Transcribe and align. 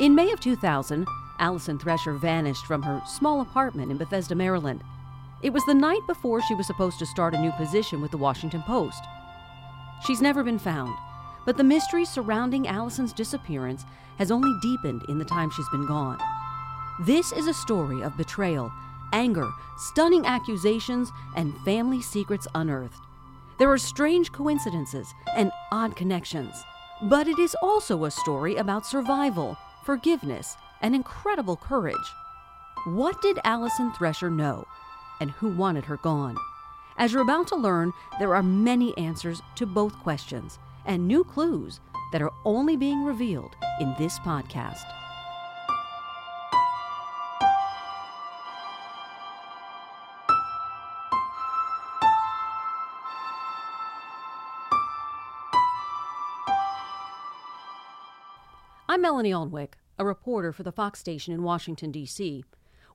In 0.00 0.14
May 0.14 0.32
of 0.32 0.40
2000, 0.40 1.06
Alison 1.40 1.78
Thresher 1.78 2.14
vanished 2.14 2.64
from 2.64 2.82
her 2.84 3.02
small 3.06 3.42
apartment 3.42 3.90
in 3.90 3.98
Bethesda, 3.98 4.34
Maryland. 4.34 4.82
It 5.42 5.52
was 5.52 5.62
the 5.66 5.74
night 5.74 6.00
before 6.06 6.40
she 6.40 6.54
was 6.54 6.66
supposed 6.66 6.98
to 7.00 7.06
start 7.06 7.34
a 7.34 7.38
new 7.38 7.52
position 7.52 8.00
with 8.00 8.10
the 8.10 8.16
Washington 8.16 8.62
Post. 8.62 9.04
She's 10.06 10.22
never 10.22 10.42
been 10.42 10.58
found, 10.58 10.96
but 11.44 11.58
the 11.58 11.64
mystery 11.64 12.06
surrounding 12.06 12.66
Alison's 12.66 13.12
disappearance 13.12 13.84
has 14.16 14.30
only 14.30 14.58
deepened 14.62 15.02
in 15.10 15.18
the 15.18 15.24
time 15.26 15.50
she's 15.50 15.68
been 15.68 15.86
gone. 15.86 16.18
This 17.00 17.30
is 17.32 17.46
a 17.46 17.52
story 17.52 18.00
of 18.00 18.16
betrayal, 18.16 18.72
anger, 19.12 19.50
stunning 19.76 20.24
accusations, 20.24 21.12
and 21.36 21.52
family 21.62 22.00
secrets 22.00 22.48
unearthed. 22.54 23.04
There 23.58 23.70
are 23.70 23.76
strange 23.76 24.32
coincidences 24.32 25.12
and 25.36 25.52
odd 25.70 25.94
connections, 25.94 26.54
but 27.02 27.28
it 27.28 27.38
is 27.38 27.54
also 27.60 28.06
a 28.06 28.10
story 28.10 28.56
about 28.56 28.86
survival, 28.86 29.58
forgiveness, 29.84 30.56
and 30.80 30.94
incredible 30.94 31.56
courage. 31.56 31.96
What 32.86 33.20
did 33.20 33.38
Alison 33.44 33.92
Thresher 33.92 34.30
know, 34.30 34.66
and 35.20 35.30
who 35.30 35.48
wanted 35.48 35.84
her 35.84 35.98
gone? 35.98 36.36
As 36.96 37.12
you're 37.12 37.22
about 37.22 37.48
to 37.48 37.56
learn, 37.56 37.92
there 38.18 38.34
are 38.34 38.42
many 38.42 38.96
answers 38.98 39.40
to 39.56 39.66
both 39.66 39.98
questions 40.00 40.58
and 40.86 41.06
new 41.06 41.24
clues 41.24 41.80
that 42.12 42.22
are 42.22 42.32
only 42.44 42.76
being 42.76 43.04
revealed 43.04 43.54
in 43.80 43.94
this 43.98 44.18
podcast. 44.18 44.99
I'm 58.90 59.02
Melanie 59.02 59.30
Alnwick, 59.30 59.74
a 60.00 60.04
reporter 60.04 60.52
for 60.52 60.64
the 60.64 60.72
Fox 60.72 60.98
station 60.98 61.32
in 61.32 61.44
Washington, 61.44 61.92
D.C. 61.92 62.44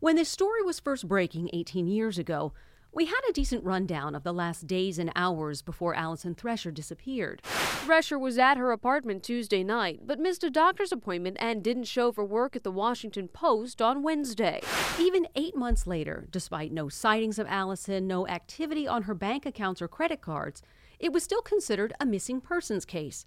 When 0.01 0.17
this 0.17 0.27
story 0.27 0.61
was 0.61 0.77
first 0.77 1.07
breaking 1.07 1.49
18 1.53 1.87
years 1.87 2.17
ago, 2.17 2.51
we 2.91 3.05
had 3.05 3.21
a 3.29 3.31
decent 3.31 3.63
rundown 3.63 4.13
of 4.13 4.23
the 4.23 4.33
last 4.33 4.67
days 4.67 4.99
and 4.99 5.09
hours 5.15 5.61
before 5.61 5.95
Alison 5.95 6.35
Thresher 6.35 6.69
disappeared. 6.69 7.41
Thresher 7.45 8.19
was 8.19 8.37
at 8.37 8.57
her 8.57 8.73
apartment 8.73 9.23
Tuesday 9.23 9.63
night, 9.63 10.01
but 10.05 10.19
missed 10.19 10.43
a 10.43 10.49
doctor's 10.49 10.91
appointment 10.91 11.37
and 11.39 11.63
didn't 11.63 11.85
show 11.85 12.11
for 12.11 12.25
work 12.25 12.57
at 12.57 12.63
the 12.65 12.71
Washington 12.71 13.29
Post 13.29 13.81
on 13.81 14.03
Wednesday. 14.03 14.59
Even 14.99 15.29
eight 15.35 15.55
months 15.55 15.87
later, 15.87 16.27
despite 16.29 16.73
no 16.73 16.89
sightings 16.89 17.39
of 17.39 17.47
Alison, 17.47 18.05
no 18.05 18.27
activity 18.27 18.85
on 18.85 19.03
her 19.03 19.15
bank 19.15 19.45
accounts 19.45 19.81
or 19.81 19.87
credit 19.87 20.19
cards, 20.19 20.61
it 20.99 21.13
was 21.13 21.23
still 21.23 21.41
considered 21.41 21.93
a 22.01 22.05
missing 22.05 22.41
persons 22.41 22.83
case. 22.83 23.25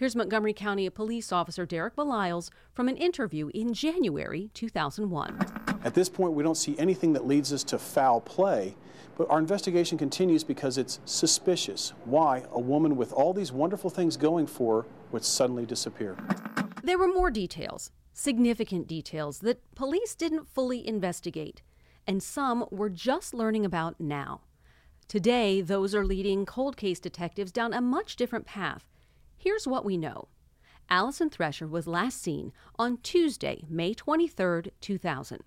Here's 0.00 0.16
Montgomery 0.16 0.54
County 0.54 0.88
Police 0.88 1.30
Officer 1.30 1.66
Derek 1.66 1.94
Baliles 1.94 2.48
from 2.72 2.88
an 2.88 2.96
interview 2.96 3.50
in 3.52 3.74
January 3.74 4.50
2001. 4.54 5.38
At 5.84 5.92
this 5.92 6.08
point, 6.08 6.32
we 6.32 6.42
don't 6.42 6.54
see 6.54 6.74
anything 6.78 7.12
that 7.12 7.26
leads 7.26 7.52
us 7.52 7.62
to 7.64 7.78
foul 7.78 8.22
play, 8.22 8.76
but 9.18 9.28
our 9.28 9.38
investigation 9.38 9.98
continues 9.98 10.42
because 10.42 10.78
it's 10.78 11.00
suspicious 11.04 11.92
why 12.06 12.44
a 12.50 12.58
woman 12.58 12.96
with 12.96 13.12
all 13.12 13.34
these 13.34 13.52
wonderful 13.52 13.90
things 13.90 14.16
going 14.16 14.46
for 14.46 14.84
her 14.84 14.88
would 15.12 15.22
suddenly 15.22 15.66
disappear. 15.66 16.16
There 16.82 16.96
were 16.96 17.06
more 17.06 17.30
details, 17.30 17.90
significant 18.14 18.86
details, 18.86 19.40
that 19.40 19.60
police 19.74 20.14
didn't 20.14 20.48
fully 20.48 20.88
investigate, 20.88 21.60
and 22.06 22.22
some 22.22 22.64
we're 22.70 22.88
just 22.88 23.34
learning 23.34 23.66
about 23.66 24.00
now. 24.00 24.40
Today, 25.08 25.60
those 25.60 25.94
are 25.94 26.06
leading 26.06 26.46
cold 26.46 26.78
case 26.78 27.00
detectives 27.00 27.52
down 27.52 27.74
a 27.74 27.82
much 27.82 28.16
different 28.16 28.46
path 28.46 28.86
Here's 29.42 29.66
what 29.66 29.86
we 29.86 29.96
know 29.96 30.28
Alison 30.90 31.30
Thresher 31.30 31.66
was 31.66 31.86
last 31.86 32.22
seen 32.22 32.52
on 32.78 32.98
Tuesday, 32.98 33.64
May 33.70 33.94
23, 33.94 34.64
2000. 34.82 35.42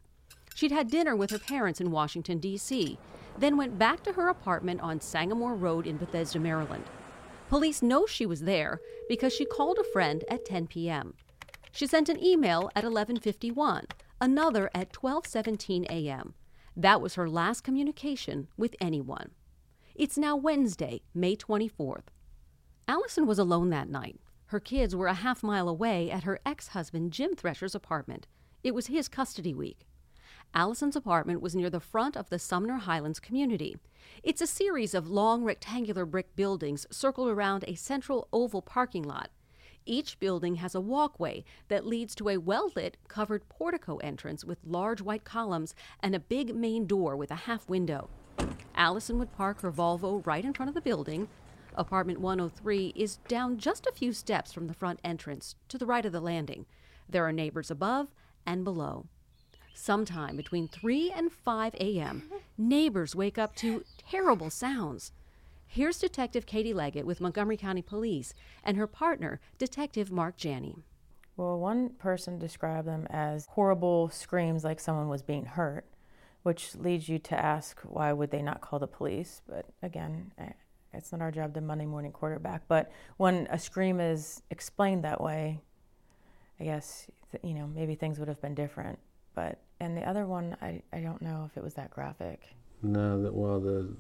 She'd 0.55 0.71
had 0.71 0.89
dinner 0.89 1.15
with 1.15 1.29
her 1.29 1.37
parents 1.37 1.79
in 1.79 1.91
Washington, 1.91 2.39
D.C., 2.39 2.97
then 3.37 3.55
went 3.55 3.77
back 3.77 4.01
to 4.01 4.13
her 4.13 4.29
apartment 4.29 4.81
on 4.81 4.99
Sangamore 4.99 5.53
Road 5.53 5.85
in 5.85 5.97
Bethesda, 5.97 6.39
Maryland. 6.39 6.85
Police 7.49 7.83
know 7.83 8.07
she 8.07 8.25
was 8.25 8.41
there 8.41 8.81
because 9.07 9.31
she 9.31 9.45
called 9.45 9.77
a 9.77 9.83
friend 9.83 10.23
at 10.27 10.43
10 10.43 10.65
p.m. 10.65 11.13
She 11.71 11.85
sent 11.85 12.09
an 12.09 12.23
email 12.23 12.71
at 12.75 12.83
11:51, 12.83 13.85
another 14.19 14.71
at 14.73 14.91
12:17 14.91 15.85
a.m. 15.91 16.33
That 16.75 16.99
was 16.99 17.13
her 17.13 17.29
last 17.29 17.61
communication 17.61 18.47
with 18.57 18.75
anyone. 18.81 19.31
It's 19.93 20.17
now 20.17 20.35
Wednesday, 20.35 21.03
May 21.13 21.35
24th. 21.35 22.09
Alison 22.87 23.25
was 23.25 23.39
alone 23.39 23.69
that 23.69 23.89
night. 23.89 24.19
Her 24.47 24.59
kids 24.59 24.93
were 24.93 25.07
a 25.07 25.13
half 25.13 25.41
mile 25.41 25.69
away 25.69 26.11
at 26.11 26.23
her 26.23 26.39
ex 26.45 26.69
husband 26.69 27.13
Jim 27.13 27.33
Thresher's 27.33 27.73
apartment. 27.73 28.27
It 28.61 28.75
was 28.75 28.87
his 28.87 29.07
custody 29.07 29.53
week. 29.53 29.87
Alison's 30.53 30.97
apartment 30.97 31.41
was 31.41 31.55
near 31.55 31.69
the 31.69 31.79
front 31.79 32.17
of 32.17 32.29
the 32.29 32.37
Sumner 32.37 32.77
Highlands 32.77 33.21
community. 33.21 33.77
It's 34.21 34.41
a 34.41 34.47
series 34.47 34.93
of 34.93 35.09
long 35.09 35.43
rectangular 35.43 36.05
brick 36.05 36.35
buildings 36.35 36.85
circled 36.91 37.29
around 37.29 37.63
a 37.67 37.75
central 37.75 38.27
oval 38.33 38.61
parking 38.61 39.03
lot. 39.03 39.31
Each 39.85 40.19
building 40.19 40.55
has 40.55 40.75
a 40.75 40.81
walkway 40.81 41.45
that 41.69 41.85
leads 41.85 42.13
to 42.15 42.29
a 42.29 42.37
well 42.37 42.71
lit, 42.75 42.97
covered 43.07 43.47
portico 43.47 43.97
entrance 43.97 44.43
with 44.43 44.59
large 44.65 45.01
white 45.01 45.23
columns 45.23 45.73
and 46.01 46.13
a 46.13 46.19
big 46.19 46.53
main 46.53 46.85
door 46.85 47.15
with 47.15 47.31
a 47.31 47.35
half 47.47 47.69
window. 47.69 48.09
Alison 48.75 49.19
would 49.19 49.31
park 49.31 49.61
her 49.61 49.71
Volvo 49.71 50.25
right 50.27 50.43
in 50.43 50.53
front 50.53 50.69
of 50.69 50.75
the 50.75 50.81
building, 50.81 51.29
Apartment 51.75 52.19
103 52.19 52.93
is 52.95 53.17
down 53.27 53.57
just 53.57 53.85
a 53.85 53.91
few 53.91 54.13
steps 54.13 54.51
from 54.51 54.67
the 54.67 54.73
front 54.73 54.99
entrance 55.03 55.55
to 55.69 55.77
the 55.77 55.85
right 55.85 56.05
of 56.05 56.11
the 56.11 56.19
landing. 56.19 56.65
There 57.09 57.25
are 57.25 57.31
neighbors 57.31 57.71
above 57.71 58.07
and 58.45 58.63
below. 58.63 59.05
Sometime 59.73 60.37
between 60.37 60.67
3 60.67 61.11
and 61.11 61.31
5 61.31 61.75
a.m., 61.75 62.29
neighbors 62.57 63.15
wake 63.15 63.37
up 63.37 63.55
to 63.57 63.83
terrible 63.97 64.49
sounds. 64.49 65.11
Here's 65.65 65.97
Detective 65.97 66.45
Katie 66.45 66.73
Leggett 66.73 67.05
with 67.05 67.19
Montgomery 67.19 67.57
County 67.57 67.81
Police 67.81 68.33
and 68.63 68.77
her 68.77 68.85
partner, 68.85 69.39
Detective 69.57 70.11
Mark 70.11 70.37
Janney. 70.37 70.77
Well, 71.35 71.59
one 71.59 71.89
person 71.89 72.37
described 72.37 72.87
them 72.87 73.07
as 73.09 73.47
horrible 73.49 74.09
screams 74.09 74.63
like 74.63 74.79
someone 74.79 75.09
was 75.09 75.23
being 75.23 75.45
hurt, 75.45 75.85
which 76.43 76.75
leads 76.75 77.09
you 77.09 77.17
to 77.17 77.39
ask 77.39 77.81
why 77.81 78.13
would 78.13 78.29
they 78.29 78.43
not 78.43 78.61
call 78.61 78.77
the 78.77 78.85
police? 78.85 79.41
But 79.49 79.65
again, 79.81 80.31
it's 80.93 81.11
not 81.11 81.21
our 81.21 81.31
job 81.31 81.53
to 81.55 81.61
Monday 81.61 81.85
morning 81.85 82.11
quarterback. 82.11 82.63
But 82.67 82.91
when 83.17 83.47
a 83.49 83.59
scream 83.59 83.99
is 83.99 84.41
explained 84.49 85.03
that 85.03 85.21
way, 85.21 85.59
I 86.59 86.63
guess 86.63 87.07
you 87.41 87.53
know 87.53 87.67
maybe 87.67 87.95
things 87.95 88.19
would 88.19 88.27
have 88.27 88.41
been 88.41 88.55
different. 88.55 88.99
But 89.35 89.59
and 89.79 89.97
the 89.97 90.07
other 90.07 90.25
one, 90.25 90.55
I, 90.61 90.81
I 90.91 90.99
don't 90.99 91.21
know 91.21 91.47
if 91.49 91.57
it 91.57 91.63
was 91.63 91.73
that 91.75 91.91
graphic. 91.91 92.43
No, 92.81 93.21
that 93.21 93.33
well 93.33 93.59
the 93.59 93.95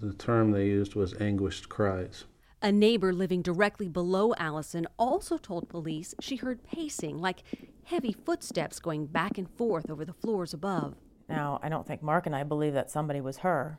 the 0.00 0.14
term 0.14 0.52
they 0.52 0.66
used 0.66 0.94
was 0.94 1.14
anguished 1.20 1.68
cries. 1.68 2.24
A 2.60 2.72
neighbor 2.72 3.12
living 3.12 3.40
directly 3.40 3.88
below 3.88 4.34
Alison 4.36 4.86
also 4.98 5.36
told 5.36 5.68
police 5.68 6.14
she 6.20 6.36
heard 6.36 6.64
pacing, 6.64 7.18
like 7.18 7.44
heavy 7.84 8.12
footsteps 8.12 8.80
going 8.80 9.06
back 9.06 9.38
and 9.38 9.48
forth 9.48 9.88
over 9.88 10.04
the 10.04 10.12
floors 10.12 10.52
above. 10.52 10.96
Now, 11.28 11.60
I 11.62 11.68
don't 11.68 11.86
think 11.86 12.02
Mark 12.02 12.26
and 12.26 12.34
I 12.34 12.42
believe 12.42 12.72
that 12.72 12.90
somebody 12.90 13.20
was 13.20 13.38
her 13.38 13.78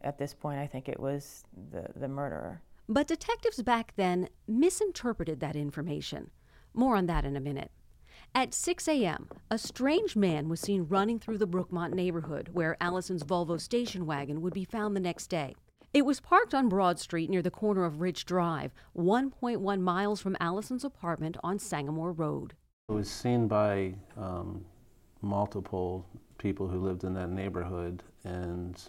at 0.00 0.18
this 0.18 0.34
point, 0.34 0.58
I 0.58 0.66
think 0.66 0.88
it 0.88 1.00
was 1.00 1.44
the, 1.70 1.86
the 1.94 2.08
murderer. 2.08 2.62
But 2.88 3.08
detectives 3.08 3.62
back 3.62 3.94
then 3.96 4.28
misinterpreted 4.46 5.40
that 5.40 5.56
information. 5.56 6.30
More 6.72 6.96
on 6.96 7.06
that 7.06 7.24
in 7.24 7.36
a 7.36 7.40
minute. 7.40 7.70
At 8.34 8.54
6 8.54 8.86
a.m., 8.88 9.28
a 9.50 9.58
strange 9.58 10.14
man 10.14 10.48
was 10.48 10.60
seen 10.60 10.86
running 10.88 11.18
through 11.18 11.38
the 11.38 11.48
Brookmont 11.48 11.94
neighborhood 11.94 12.50
where 12.52 12.76
Alison's 12.80 13.24
Volvo 13.24 13.60
station 13.60 14.06
wagon 14.06 14.42
would 14.42 14.54
be 14.54 14.64
found 14.64 14.94
the 14.94 15.00
next 15.00 15.28
day. 15.28 15.54
It 15.92 16.04
was 16.04 16.20
parked 16.20 16.54
on 16.54 16.68
Broad 16.68 16.98
Street 16.98 17.30
near 17.30 17.42
the 17.42 17.50
corner 17.50 17.84
of 17.84 18.00
Ridge 18.00 18.26
Drive, 18.26 18.74
1.1 18.94 19.80
miles 19.80 20.20
from 20.20 20.36
Alison's 20.38 20.84
apartment 20.84 21.38
on 21.42 21.58
Sangamore 21.58 22.12
Road. 22.12 22.54
It 22.88 22.92
was 22.92 23.10
seen 23.10 23.48
by 23.48 23.94
um, 24.16 24.64
multiple 25.22 26.06
people 26.38 26.68
who 26.68 26.80
lived 26.80 27.04
in 27.04 27.14
that 27.14 27.30
neighborhood, 27.30 28.02
and 28.24 28.80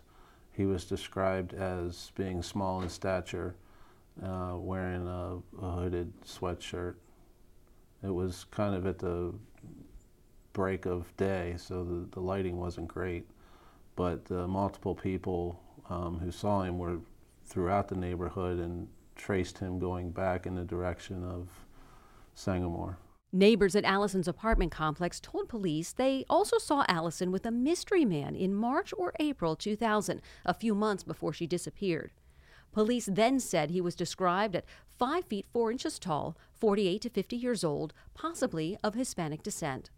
he 0.58 0.66
was 0.66 0.86
described 0.86 1.54
as 1.54 2.12
being 2.16 2.42
small 2.42 2.82
in 2.82 2.90
stature, 2.90 3.56
uh, 4.24 4.56
wearing 4.56 5.08
a, 5.08 5.38
a, 5.64 5.72
hooded 5.72 6.12
sweatshirt. 6.26 6.96
It 8.04 8.10
was 8.10 8.48
kind 8.50 8.74
of 8.74 8.88
at 8.88 8.98
the 8.98 9.36
break 10.54 10.88
of 10.88 11.16
day, 11.16 11.54
so 11.58 11.84
the, 11.84 12.08
the 12.12 12.20
lighting 12.20 12.58
wasn't 12.58 12.88
great. 12.88 13.30
But 13.96 14.22
uh, 14.32 14.48
multiple 14.48 14.96
people 14.96 15.62
um, 15.92 16.18
who 16.18 16.32
saw 16.32 16.64
him 16.64 16.80
were 16.80 16.98
throughout 17.46 17.88
the 17.88 17.96
neighborhood 17.96 18.58
and 18.58 18.88
traced 19.16 19.60
him 19.60 19.78
going 19.78 20.10
back 20.10 20.48
in 20.48 20.56
the 20.56 20.66
direction 20.66 21.24
of 21.24 21.50
Sangamore. 22.34 22.98
Neighbors 23.34 23.76
at 23.76 23.84
Alison's 23.84 24.28
apartment 24.28 24.72
complex 24.72 25.20
told 25.20 25.50
police 25.50 25.92
they 25.92 26.24
also 26.30 26.58
saw 26.58 26.86
Alison 26.88 27.30
with 27.30 27.46
a 27.46 27.52
mystery 27.52 28.06
man 28.06 28.36
in 28.36 28.56
March 28.56 28.94
or 28.98 29.14
April 29.20 29.56
2000, 29.58 30.22
a 30.46 30.54
few 30.54 30.74
months 30.74 31.04
before 31.04 31.34
she 31.34 31.46
disappeared. 31.46 32.12
Police 32.72 33.10
then 33.12 33.42
said 33.42 33.70
he 33.70 33.82
was 33.82 33.96
described 33.96 34.56
at 34.56 34.66
5 34.98 35.26
feet 35.26 35.46
4 35.52 35.72
inches 35.72 36.00
tall, 36.00 36.38
48 36.54 37.02
to 37.02 37.10
50 37.10 37.36
years 37.36 37.64
old, 37.66 37.94
possibly 38.14 38.78
of 38.82 38.94
Hispanic 38.94 39.44
descent. 39.44 39.90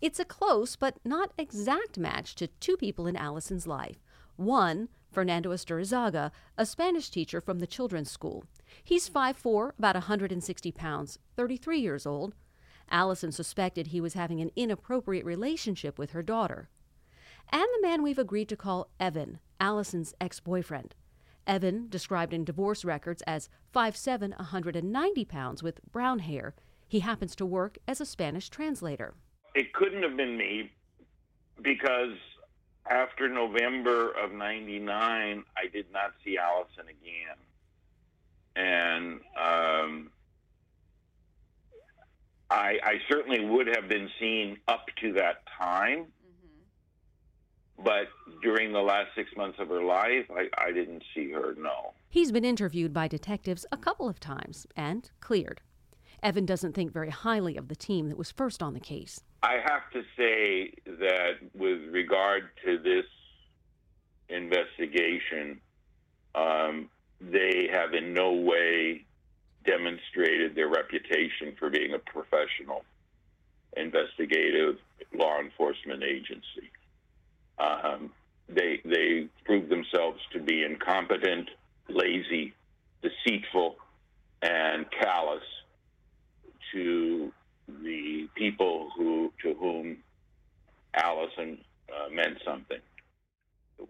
It's 0.00 0.20
a 0.20 0.24
close 0.24 0.76
but 0.76 0.98
not 1.04 1.32
exact 1.36 1.98
match 1.98 2.36
to 2.36 2.46
two 2.46 2.76
people 2.76 3.08
in 3.08 3.16
Alison's 3.16 3.66
life. 3.66 3.96
One, 4.36 4.88
Fernando 5.10 5.50
Esturizaga, 5.50 6.30
a 6.56 6.64
Spanish 6.64 7.10
teacher 7.10 7.40
from 7.40 7.58
the 7.58 7.66
children's 7.66 8.12
school. 8.12 8.44
He's 8.84 9.10
5'4, 9.10 9.72
about 9.76 9.96
160 9.96 10.70
pounds, 10.72 11.18
33 11.36 11.80
years 11.80 12.06
old. 12.06 12.34
Alison 12.90 13.32
suspected 13.32 13.88
he 13.88 14.00
was 14.00 14.14
having 14.14 14.40
an 14.40 14.50
inappropriate 14.56 15.24
relationship 15.24 15.98
with 15.98 16.10
her 16.10 16.22
daughter. 16.22 16.68
And 17.52 17.66
the 17.74 17.82
man 17.82 18.02
we've 18.02 18.18
agreed 18.18 18.48
to 18.48 18.56
call 18.56 18.90
Evan, 18.98 19.38
Alison's 19.58 20.14
ex 20.20 20.40
boyfriend. 20.40 20.94
Evan, 21.46 21.88
described 21.88 22.32
in 22.32 22.44
divorce 22.44 22.84
records 22.84 23.22
as 23.22 23.48
5'7, 23.74 24.38
190 24.38 25.24
pounds 25.24 25.62
with 25.62 25.80
brown 25.90 26.20
hair. 26.20 26.54
He 26.86 27.00
happens 27.00 27.34
to 27.36 27.46
work 27.46 27.78
as 27.88 28.00
a 28.00 28.06
Spanish 28.06 28.50
translator. 28.50 29.14
It 29.54 29.72
couldn't 29.72 30.02
have 30.02 30.16
been 30.16 30.36
me 30.36 30.70
because 31.60 32.16
after 32.88 33.28
November 33.28 34.10
of 34.12 34.32
99, 34.32 35.44
I 35.56 35.66
did 35.72 35.86
not 35.92 36.12
see 36.24 36.38
Alison 36.38 36.86
again. 36.88 37.36
And 38.56 39.20
um, 39.40 40.10
I, 42.50 42.78
I, 42.82 42.94
certainly 43.08 43.44
would 43.44 43.68
have 43.68 43.88
been 43.88 44.08
seen 44.18 44.58
up 44.66 44.86
to 45.02 45.12
that 45.14 45.42
time. 45.56 46.06
Mm-hmm. 46.06 47.84
But 47.84 48.08
during 48.42 48.72
the 48.72 48.80
last 48.80 49.08
six 49.14 49.30
months 49.36 49.58
of 49.60 49.68
her 49.68 49.82
life, 49.82 50.26
I, 50.30 50.48
I 50.58 50.72
didn't 50.72 51.04
see 51.14 51.30
her, 51.30 51.54
no. 51.56 51.94
He's 52.08 52.32
been 52.32 52.44
interviewed 52.44 52.92
by 52.92 53.06
detectives 53.06 53.64
a 53.70 53.76
couple 53.76 54.08
of 54.08 54.18
times 54.18 54.66
and 54.76 55.08
cleared. 55.20 55.60
Evan 56.22 56.44
doesn't 56.44 56.74
think 56.74 56.92
very 56.92 57.10
highly 57.10 57.56
of 57.56 57.68
the 57.68 57.76
team 57.76 58.08
that 58.08 58.18
was 58.18 58.30
first 58.30 58.62
on 58.62 58.74
the 58.74 58.80
case. 58.80 59.20
I 59.42 59.54
have 59.64 59.90
to 59.92 60.02
say 60.16 60.74
that 60.86 61.34
with 61.54 61.80
regard 61.90 62.50
to 62.64 62.78
this 62.78 63.06
investigation, 64.28 65.60
um, 66.34 66.90
they 67.20 67.68
have 67.72 67.94
in 67.94 68.12
no 68.12 68.32
way 68.32 69.06
demonstrated 69.64 70.54
their 70.54 70.68
reputation 70.68 71.54
for 71.58 71.70
being 71.70 71.94
a 71.94 71.98
professional 71.98 72.84
investigative 73.76 74.76
law 75.14 75.38
enforcement 75.38 76.02
agency. 76.02 76.70
Um, 77.58 78.12
they 78.48 78.80
they 78.84 79.28
proved 79.44 79.68
themselves 79.68 80.18
to 80.32 80.40
be 80.40 80.64
incompetent, 80.64 81.48
lazy, 81.88 82.54
deceitful, 83.02 83.76
and 84.42 84.86
callous 84.90 85.44
to 86.72 87.32
the 87.82 88.28
people 88.34 88.90
who 88.96 89.32
to 89.42 89.54
whom 89.54 89.98
Alison 90.94 91.58
uh, 91.88 92.08
meant 92.12 92.38
something. 92.44 92.80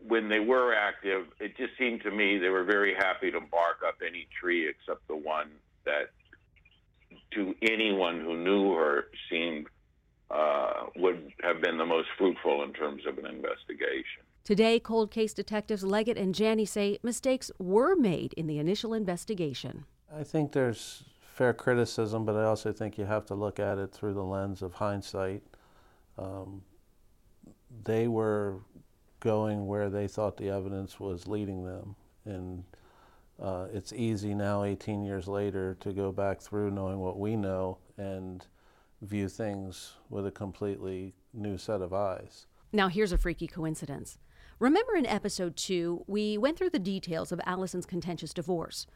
When 0.07 0.29
they 0.29 0.41
were 0.41 0.75
active, 0.75 1.27
it 1.41 1.57
just 1.57 1.73
seemed 1.79 2.03
to 2.03 2.11
me 2.11 2.39
they 2.39 2.49
were 2.49 2.65
very 2.65 2.95
happy 2.95 3.31
to 3.31 3.41
bark 3.41 3.81
up 3.87 3.97
any 4.07 4.29
tree 4.41 4.69
except 4.69 5.07
the 5.09 5.17
one 5.17 5.51
that, 5.85 6.11
to 7.33 7.55
anyone 7.63 8.21
who 8.21 8.37
knew 8.37 8.73
her, 8.75 9.07
seemed 9.29 9.67
uh, 10.31 10.87
would 10.97 11.33
have 11.43 11.61
been 11.61 11.77
the 11.77 11.87
most 11.87 12.09
fruitful 12.17 12.63
in 12.63 12.73
terms 12.73 13.03
of 13.07 13.19
an 13.19 13.27
investigation. 13.27 14.23
Today, 14.45 14.81
cold 14.81 15.11
case 15.11 15.33
detectives 15.33 15.83
Leggett 15.83 16.17
and 16.17 16.35
Janney 16.35 16.65
say 16.65 16.99
mistakes 17.03 17.51
were 17.59 17.95
made 17.95 18.33
in 18.35 18.47
the 18.47 18.59
initial 18.59 18.95
investigation. 18.95 19.85
I 20.15 20.23
think 20.25 20.53
there's 20.53 21.05
fair 21.21 21.53
criticism, 21.53 22.25
but 22.25 22.37
I 22.37 22.45
also 22.45 22.73
think 22.73 22.99
you 22.99 23.05
have 23.05 23.27
to 23.27 23.35
look 23.35 23.59
at 23.59 23.79
it 23.79 23.93
through 23.93 24.15
the 24.15 24.25
lens 24.25 24.63
of 24.63 24.75
hindsight. 24.75 25.43
Um, 26.19 26.63
they 27.85 28.09
were 28.09 28.61
going 29.21 29.67
where 29.67 29.91
they 29.91 30.09
thought 30.09 30.37
the 30.37 30.51
evidence 30.51 30.99
was 30.99 31.29
leading 31.29 31.65
them, 31.65 31.95
and 32.25 32.65
uh, 33.41 33.67
it's 33.73 33.93
easy 33.93 34.35
now, 34.35 34.65
18 34.65 35.03
years 35.03 35.27
later, 35.27 35.77
to 35.81 35.93
go 35.93 36.13
back 36.13 36.41
through 36.41 36.71
knowing 36.71 36.99
what 36.99 37.19
we 37.19 37.37
know 37.37 37.79
and 37.97 38.47
view 39.01 39.29
things 39.29 39.95
with 40.11 40.27
a 40.27 40.31
completely 40.31 41.15
new 41.33 41.57
set 41.57 41.81
of 41.81 41.93
eyes. 41.93 42.47
Now, 42.73 42.89
here's 42.89 43.13
a 43.13 43.19
freaky 43.19 43.47
coincidence. 43.47 44.19
Remember 44.59 44.95
in 44.95 45.07
episode 45.07 45.57
two, 45.57 46.05
we 46.07 46.37
went 46.37 46.59
through 46.59 46.71
the 46.71 46.79
details 46.79 47.33
of 47.33 47.41
Alison's 47.47 47.87
contentious 47.87 48.35
divorce. 48.35 48.87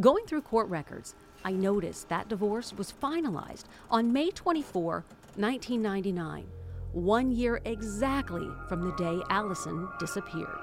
Going 0.00 0.26
through 0.26 0.42
court 0.42 0.68
records, 0.68 1.14
I 1.44 1.52
noticed 1.52 2.08
that 2.08 2.28
divorce 2.28 2.74
was 2.74 2.92
finalized 2.92 3.64
on 3.90 4.12
May 4.12 4.30
24, 4.30 5.04
1999, 5.36 6.46
one 6.94 7.32
year 7.32 7.60
exactly 7.64 8.48
from 8.68 8.82
the 8.82 8.92
day 8.92 9.20
Alison 9.28 9.88
disappeared. 9.98 10.58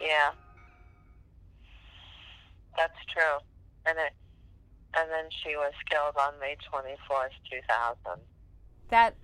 Yeah, 0.00 0.30
that's 2.76 2.92
true. 3.12 3.38
And 3.86 3.98
it, 3.98 4.12
and 4.96 5.10
then 5.10 5.24
she 5.42 5.56
was 5.56 5.72
killed 5.90 6.14
on 6.18 6.38
May 6.40 6.56
24th, 6.72 7.28
2000. 7.50 8.20
That 8.88 9.14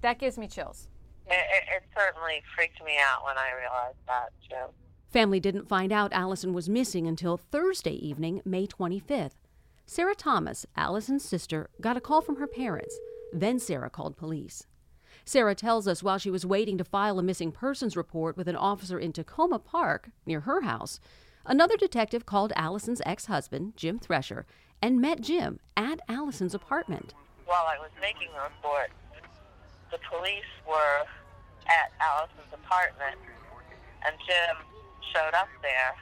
that 0.00 0.18
gives 0.18 0.36
me 0.36 0.48
chills. 0.48 0.88
It, 1.26 1.32
it, 1.32 1.64
it 1.76 1.82
certainly 1.96 2.42
freaked 2.54 2.82
me 2.84 2.98
out 2.98 3.24
when 3.24 3.38
I 3.38 3.50
realized 3.58 3.96
that 4.06 4.30
too. 4.48 4.72
Family 5.08 5.40
didn't 5.40 5.68
find 5.68 5.92
out 5.92 6.12
Alison 6.12 6.52
was 6.52 6.68
missing 6.68 7.06
until 7.06 7.36
Thursday 7.36 7.94
evening, 7.94 8.42
May 8.44 8.66
25th. 8.66 9.43
Sarah 9.86 10.14
Thomas, 10.14 10.64
Alison's 10.76 11.24
sister, 11.24 11.68
got 11.80 11.96
a 11.96 12.00
call 12.00 12.22
from 12.22 12.36
her 12.36 12.46
parents. 12.46 12.98
Then 13.32 13.58
Sarah 13.58 13.90
called 13.90 14.16
police. 14.16 14.66
Sarah 15.26 15.54
tells 15.54 15.86
us 15.86 16.02
while 16.02 16.18
she 16.18 16.30
was 16.30 16.46
waiting 16.46 16.78
to 16.78 16.84
file 16.84 17.18
a 17.18 17.22
missing 17.22 17.52
persons 17.52 17.96
report 17.96 18.36
with 18.36 18.48
an 18.48 18.56
officer 18.56 18.98
in 18.98 19.12
Takoma 19.12 19.62
Park, 19.62 20.10
near 20.24 20.40
her 20.40 20.62
house, 20.62 21.00
another 21.44 21.76
detective 21.76 22.24
called 22.24 22.52
Alison's 22.56 23.02
ex 23.04 23.26
husband, 23.26 23.76
Jim 23.76 23.98
Thresher, 23.98 24.46
and 24.80 25.00
met 25.00 25.20
Jim 25.20 25.60
at 25.76 26.00
Alison's 26.08 26.54
apartment. 26.54 27.12
While 27.44 27.66
I 27.66 27.78
was 27.78 27.90
making 28.00 28.28
the 28.32 28.40
report, 28.40 28.90
the 29.90 29.98
police 30.10 30.48
were 30.66 31.04
at 31.68 31.92
Alison's 32.00 32.52
apartment, 32.52 33.20
and 34.06 34.16
Jim 34.26 34.56
showed 35.12 35.34
up 35.34 35.48
there, 35.60 35.94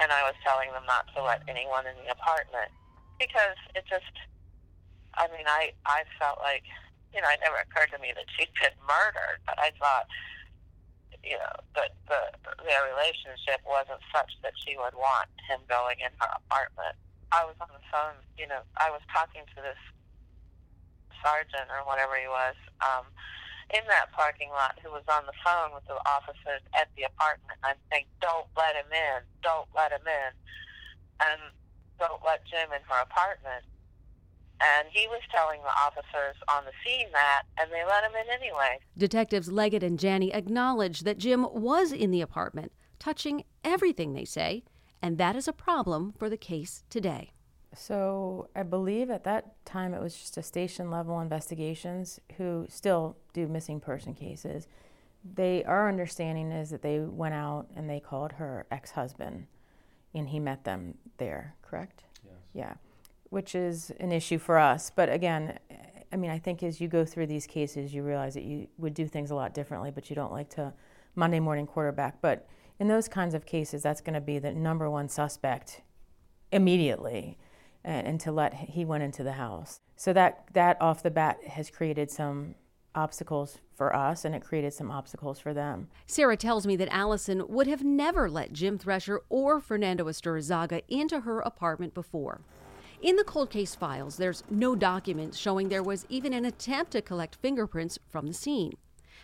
and 0.00 0.12
I 0.12 0.22
was 0.24 0.34
telling 0.44 0.70
them 0.72 0.84
not 0.86 1.06
to 1.16 1.22
let 1.22 1.42
anyone 1.48 1.86
in 1.86 1.94
the 2.04 2.12
apartment 2.12 2.70
because 3.18 3.58
it 3.74 3.84
just, 3.88 4.14
I 5.14 5.28
mean, 5.30 5.46
I 5.46 5.72
I 5.86 6.04
felt 6.18 6.38
like, 6.42 6.64
you 7.14 7.20
know, 7.20 7.30
it 7.30 7.40
never 7.42 7.58
occurred 7.62 7.90
to 7.94 8.00
me 8.02 8.12
that 8.14 8.28
she'd 8.34 8.52
been 8.60 8.76
murdered, 8.84 9.40
but 9.46 9.58
I 9.58 9.70
thought, 9.78 10.06
you 11.22 11.38
know, 11.38 11.56
that 11.78 11.94
the 12.08 12.20
their 12.64 12.82
relationship 12.90 13.62
wasn't 13.64 14.02
such 14.12 14.32
that 14.42 14.54
she 14.60 14.76
would 14.76 14.94
want 14.94 15.30
him 15.48 15.60
going 15.68 16.00
in 16.00 16.12
her 16.18 16.30
apartment. 16.44 16.96
I 17.32 17.42
was 17.44 17.58
on 17.58 17.70
the 17.72 17.82
phone, 17.90 18.18
you 18.38 18.46
know, 18.46 18.62
I 18.78 18.90
was 18.90 19.02
talking 19.10 19.42
to 19.42 19.58
this 19.58 19.80
sergeant 21.24 21.72
or 21.72 21.82
whatever 21.88 22.14
he 22.14 22.28
was. 22.28 22.54
Um, 22.84 23.08
in 23.72 23.80
that 23.88 24.12
parking 24.12 24.52
lot 24.52 24.76
who 24.84 24.92
was 24.92 25.06
on 25.08 25.24
the 25.24 25.36
phone 25.40 25.72
with 25.72 25.86
the 25.88 25.96
officers 26.04 26.60
at 26.76 26.92
the 27.00 27.08
apartment. 27.08 27.56
I'm 27.64 27.80
saying, 27.88 28.04
don't 28.20 28.44
let 28.52 28.76
him 28.76 28.90
in, 28.92 29.24
don't 29.40 29.68
let 29.72 29.88
him 29.88 30.04
in, 30.04 30.30
and 31.24 31.40
don't 31.98 32.22
let 32.24 32.44
Jim 32.46 32.72
in 32.72 32.82
her 32.88 33.02
apartment. 33.02 33.64
And 34.60 34.88
he 34.90 35.06
was 35.08 35.20
telling 35.30 35.60
the 35.62 35.68
officers 35.68 36.36
on 36.54 36.64
the 36.64 36.72
scene 36.84 37.08
that, 37.12 37.42
and 37.58 37.70
they 37.70 37.84
let 37.84 38.04
him 38.04 38.12
in 38.12 38.32
anyway. 38.32 38.78
Detectives 38.96 39.50
Leggett 39.50 39.82
and 39.82 39.98
Janney 39.98 40.32
acknowledge 40.32 41.00
that 41.00 41.18
Jim 41.18 41.46
was 41.52 41.92
in 41.92 42.10
the 42.10 42.20
apartment, 42.20 42.72
touching 42.98 43.44
everything 43.64 44.14
they 44.14 44.24
say, 44.24 44.64
and 45.02 45.18
that 45.18 45.36
is 45.36 45.48
a 45.48 45.52
problem 45.52 46.14
for 46.16 46.30
the 46.30 46.36
case 46.36 46.84
today. 46.88 47.32
So 47.74 48.48
I 48.54 48.62
believe 48.62 49.10
at 49.10 49.24
that 49.24 49.64
time 49.64 49.92
it 49.92 50.00
was 50.00 50.16
just 50.16 50.36
a 50.36 50.42
station 50.42 50.90
level 50.90 51.20
investigations 51.20 52.20
who 52.36 52.66
still 52.68 53.16
do 53.32 53.48
missing 53.48 53.80
person 53.80 54.14
cases. 54.14 54.68
They 55.24 55.64
our 55.64 55.88
understanding 55.88 56.52
is 56.52 56.70
that 56.70 56.82
they 56.82 57.00
went 57.00 57.34
out 57.34 57.66
and 57.74 57.90
they 57.90 57.98
called 57.98 58.32
her 58.32 58.66
ex 58.70 58.92
husband 58.92 59.46
and 60.14 60.28
he 60.28 60.40
met 60.40 60.64
them 60.64 60.94
there, 61.18 61.54
correct? 61.62 62.04
Yes. 62.24 62.34
Yeah. 62.52 62.74
Which 63.30 63.54
is 63.54 63.90
an 64.00 64.12
issue 64.12 64.38
for 64.38 64.58
us. 64.58 64.90
But 64.94 65.10
again, 65.10 65.58
I 66.12 66.16
mean 66.16 66.30
I 66.30 66.38
think 66.38 66.62
as 66.62 66.80
you 66.80 66.88
go 66.88 67.04
through 67.04 67.26
these 67.26 67.46
cases 67.46 67.92
you 67.92 68.02
realize 68.02 68.34
that 68.34 68.44
you 68.44 68.68
would 68.78 68.94
do 68.94 69.06
things 69.06 69.30
a 69.30 69.34
lot 69.34 69.54
differently, 69.54 69.90
but 69.90 70.08
you 70.10 70.16
don't 70.16 70.32
like 70.32 70.50
to 70.50 70.72
Monday 71.14 71.40
morning 71.40 71.66
quarterback. 71.66 72.20
But 72.20 72.46
in 72.78 72.88
those 72.88 73.08
kinds 73.08 73.34
of 73.34 73.46
cases 73.46 73.82
that's 73.82 74.00
gonna 74.00 74.20
be 74.20 74.38
the 74.38 74.52
number 74.52 74.88
one 74.90 75.08
suspect 75.08 75.82
immediately 76.52 77.38
and, 77.84 78.06
and 78.06 78.20
to 78.20 78.32
let 78.32 78.54
he 78.54 78.84
went 78.84 79.02
into 79.02 79.22
the 79.22 79.32
house. 79.32 79.80
So 79.96 80.12
that 80.12 80.48
that 80.52 80.80
off 80.80 81.02
the 81.02 81.10
bat 81.10 81.42
has 81.44 81.70
created 81.70 82.10
some 82.10 82.54
obstacles 82.94 83.58
for 83.74 83.94
us 83.94 84.24
and 84.24 84.34
it 84.34 84.44
created 84.44 84.72
some 84.72 84.90
obstacles 84.90 85.38
for 85.38 85.52
them. 85.52 85.88
Sarah 86.06 86.36
tells 86.36 86.66
me 86.66 86.76
that 86.76 86.88
Alison 86.92 87.44
would 87.48 87.66
have 87.66 87.84
never 87.84 88.30
let 88.30 88.52
Jim 88.52 88.78
Thresher 88.78 89.20
or 89.28 89.60
Fernando 89.60 90.06
Esturizaga 90.06 90.82
into 90.88 91.20
her 91.20 91.40
apartment 91.40 91.94
before. 91.94 92.40
In 93.02 93.16
the 93.16 93.24
cold 93.24 93.50
case 93.50 93.74
files, 93.74 94.16
there's 94.16 94.42
no 94.48 94.74
documents 94.74 95.36
showing 95.36 95.68
there 95.68 95.82
was 95.82 96.06
even 96.08 96.32
an 96.32 96.44
attempt 96.44 96.92
to 96.92 97.02
collect 97.02 97.36
fingerprints 97.36 97.98
from 98.08 98.26
the 98.26 98.34
scene. 98.34 98.78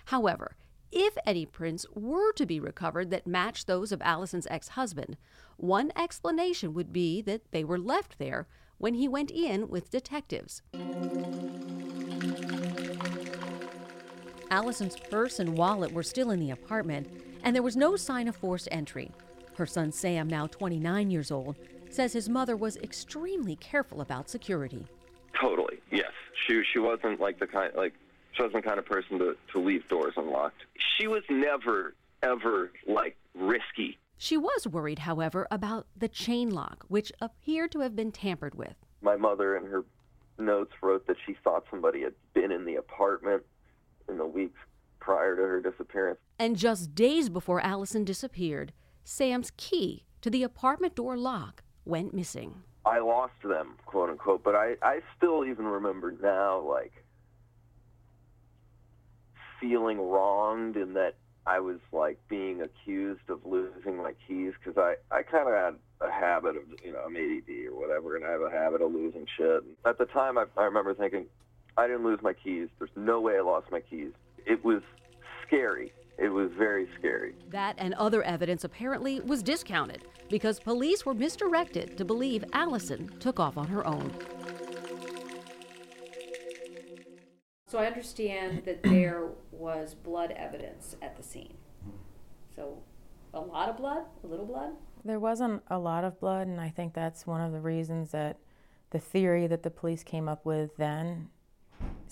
However, 0.07 0.57
if 0.93 1.17
any 1.25 1.47
prints 1.47 1.87
were 1.95 2.33
to 2.33 2.45
be 2.45 2.59
recovered 2.59 3.11
that 3.11 3.27
matched 3.27 3.67
those 3.67 3.93
of 3.93 4.03
Alison's 4.03 4.47
ex 4.51 4.69
husband, 4.69 5.17
one 5.57 5.93
explanation 5.97 6.75
would 6.75 6.93
be 6.93 7.23
that 7.23 7.43
they 7.53 7.65
were 7.65 7.79
left 7.79 8.19
there 8.19 8.49
when 8.79 8.95
he 8.95 9.07
went 9.07 9.31
in 9.31 9.69
with 9.69 9.91
detectives. 9.91 10.63
Alison's 14.51 14.97
purse 14.97 15.39
and 15.39 15.57
wallet 15.57 15.93
were 15.93 16.03
still 16.03 16.31
in 16.31 16.41
the 16.41 16.51
apartment, 16.51 17.09
and 17.45 17.55
there 17.55 17.63
was 17.63 17.77
no 17.77 17.97
sign 17.97 18.27
of 18.27 18.37
forced 18.37 18.69
entry. 18.73 19.13
Her 19.57 19.67
son 19.67 19.93
Sam, 19.93 20.29
now 20.29 20.47
29 20.49 21.11
years 21.11 21.31
old, 21.31 21.57
says 21.89 22.13
his 22.13 22.29
mother 22.29 22.57
was 22.57 22.77
extremely 22.79 23.57
careful 23.57 24.01
about 24.01 24.29
security. 24.29 24.87
Totally, 25.41 25.79
yes. 25.91 26.11
She 26.47 26.63
she 26.73 26.79
wasn't 26.79 27.21
like 27.21 27.39
the 27.39 27.47
kind 27.47 27.73
like 27.77 27.95
she 28.33 28.43
wasn't 28.43 28.65
the 28.65 28.69
kind 28.69 28.79
of 28.79 28.87
person 28.87 29.19
to, 29.19 29.37
to 29.53 29.61
leave 29.61 29.87
doors 29.89 30.15
unlocked. 30.17 30.63
She 30.97 31.07
was 31.07 31.23
never 31.29 31.95
ever 32.23 32.73
like 32.87 33.17
risky. 33.35 33.99
She 34.19 34.37
was 34.37 34.67
worried, 34.67 35.01
however, 35.01 35.47
about 35.51 35.87
the 35.97 36.09
chain 36.09 36.51
lock, 36.51 36.85
which 36.89 37.13
appeared 37.23 37.73
to 37.73 37.81
have 37.81 37.97
been 37.97 38.13
tampered 38.13 38.55
with. 38.55 38.75
My 39.01 39.17
mother 39.17 39.57
in 39.57 39.65
her 39.65 39.85
notes 40.39 40.73
wrote 40.83 41.07
that 41.07 41.17
she 41.25 41.35
thought 41.43 41.65
somebody 41.71 42.03
had 42.03 42.13
been 42.35 42.53
in 42.53 42.65
the 42.67 42.77
apartment 42.77 43.45
in 44.11 44.19
the 44.19 44.27
weeks 44.27 44.59
prior 44.99 45.37
to 45.37 45.43
her 45.43 45.61
disappearance. 45.61 46.19
And 46.39 46.57
just 46.57 46.95
days 46.95 47.29
before 47.29 47.61
Alison 47.61 48.05
disappeared, 48.05 48.73
Sam's 49.05 49.53
key 49.57 50.05
to 50.21 50.31
the 50.31 50.43
apartment 50.43 50.95
door 50.95 51.17
lock 51.17 51.63
went 51.85 52.13
missing. 52.13 52.63
I 52.85 52.99
lost 52.99 53.35
them, 53.43 53.77
quote 53.87 54.11
unquote, 54.11 54.43
but 54.43 54.55
I, 54.55 54.75
I 54.83 55.01
still 55.17 55.45
even 55.45 55.67
remember 55.67 56.15
now, 56.23 56.61
like, 56.61 56.93
feeling 59.61 59.99
wronged 59.99 60.77
in 60.77 60.95
that 60.95 61.17
I 61.47 61.61
was, 61.61 61.79
like, 61.93 62.19
being 62.29 62.63
accused 62.63 63.29
of 63.29 63.45
losing 63.45 63.97
my 63.97 64.13
keys 64.27 64.53
because 64.63 64.79
I, 64.79 64.95
I 65.15 65.23
kind 65.23 65.49
of 65.49 65.55
had 65.55 65.75
a 66.01 66.11
habit 66.11 66.57
of, 66.57 66.63
you 66.85 66.93
know, 66.93 67.01
I'm 67.07 67.17
ADD 67.17 67.67
or 67.67 67.79
whatever, 67.79 68.17
and 68.17 68.25
I 68.25 68.31
have 68.31 68.41
a 68.43 68.51
habit 68.51 68.81
of 68.81 68.93
losing 68.93 69.27
shit. 69.37 69.63
At 69.85 69.99
the 69.99 70.07
time, 70.07 70.39
I, 70.39 70.45
I 70.57 70.65
remember 70.65 70.95
thinking, 70.95 71.27
I 71.77 71.87
didn't 71.87 72.05
lose 72.05 72.21
my 72.23 72.33
keys. 72.33 72.69
There's 72.79 72.91
no 72.97 73.21
way 73.21 73.37
I 73.37 73.41
lost 73.41 73.71
my 73.71 73.81
keys. 73.81 74.13
It 74.47 74.65
was 74.65 74.83
scary. 75.47 75.93
It 76.19 76.29
was 76.29 76.51
very 76.57 76.89
scary. 76.99 77.35
That 77.51 77.77
and 77.79 77.95
other 77.95 78.23
evidence 78.23 78.65
apparently 78.65 79.21
was 79.21 79.43
discounted 79.43 80.05
because 80.29 80.61
police 80.61 81.07
were 81.07 81.15
misdirected 81.15 81.97
to 81.97 82.05
believe 82.05 82.45
Alison 82.53 83.11
took 83.21 83.41
off 83.41 83.57
on 83.57 83.69
her 83.69 83.87
own. 83.87 84.13
So 87.67 87.79
I 87.79 87.87
understand 87.87 88.65
that 88.67 88.83
there 88.83 89.29
was 89.53 89.95
blood 89.95 90.33
evidence 90.33 90.97
at 91.01 91.17
the 91.17 91.23
scene. 91.23 91.55
So 92.55 92.83
a 93.33 93.41
lot 93.41 93.69
of 93.69 93.77
blood, 93.77 94.03
a 94.25 94.27
little 94.27 94.47
blood? 94.47 94.73
There 95.05 95.21
wasn't 95.21 95.63
a 95.69 95.79
lot 95.79 96.05
of 96.05 96.21
blood, 96.21 96.49
and 96.49 96.61
I 96.61 96.69
think 96.69 96.93
that's 96.93 97.27
one 97.27 97.41
of 97.41 97.53
the 97.53 97.61
reasons 97.61 98.11
that 98.11 98.39
the 98.91 98.99
theory 98.99 99.47
that 99.47 99.63
the 99.63 99.71
police 99.71 100.03
came 100.03 100.29
up 100.29 100.45
with 100.45 100.77
then 100.77 101.29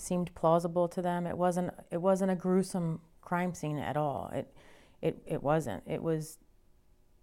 seemed 0.01 0.33
plausible 0.35 0.87
to 0.89 1.01
them. 1.01 1.25
It 1.25 1.37
wasn't 1.37 1.73
it 1.91 2.01
wasn't 2.01 2.31
a 2.31 2.35
gruesome 2.35 3.01
crime 3.21 3.53
scene 3.53 3.77
at 3.77 3.97
all. 3.97 4.31
It 4.33 4.53
it 5.01 5.21
it 5.25 5.43
wasn't. 5.43 5.83
It 5.85 6.01
was 6.01 6.37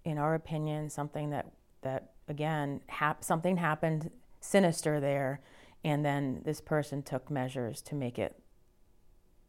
in 0.04 0.18
our 0.18 0.34
opinion 0.34 0.90
something 0.90 1.30
that 1.30 1.52
that 1.82 2.12
again 2.28 2.80
hap- 2.88 3.24
something 3.24 3.56
happened 3.56 4.10
sinister 4.40 5.00
there 5.00 5.40
and 5.84 6.04
then 6.04 6.42
this 6.44 6.60
person 6.60 7.02
took 7.02 7.30
measures 7.30 7.80
to 7.82 7.94
make 7.94 8.18
it 8.18 8.40